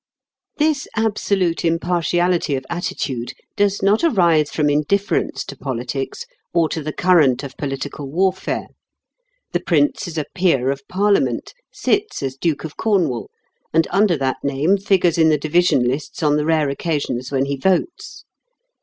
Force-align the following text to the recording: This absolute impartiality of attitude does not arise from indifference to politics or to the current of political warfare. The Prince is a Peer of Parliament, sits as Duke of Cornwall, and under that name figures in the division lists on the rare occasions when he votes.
This 0.57 0.87
absolute 0.95 1.63
impartiality 1.63 2.55
of 2.55 2.65
attitude 2.71 3.33
does 3.55 3.83
not 3.83 4.03
arise 4.03 4.49
from 4.49 4.67
indifference 4.67 5.43
to 5.45 5.55
politics 5.55 6.25
or 6.55 6.67
to 6.69 6.81
the 6.81 6.91
current 6.91 7.43
of 7.43 7.55
political 7.55 8.09
warfare. 8.09 8.65
The 9.51 9.59
Prince 9.59 10.07
is 10.07 10.17
a 10.17 10.25
Peer 10.33 10.71
of 10.71 10.81
Parliament, 10.87 11.53
sits 11.71 12.23
as 12.23 12.35
Duke 12.35 12.63
of 12.63 12.77
Cornwall, 12.77 13.29
and 13.75 13.87
under 13.91 14.17
that 14.17 14.37
name 14.43 14.75
figures 14.77 15.19
in 15.19 15.29
the 15.29 15.37
division 15.37 15.83
lists 15.83 16.23
on 16.23 16.35
the 16.35 16.45
rare 16.45 16.69
occasions 16.69 17.31
when 17.31 17.45
he 17.45 17.55
votes. 17.55 18.23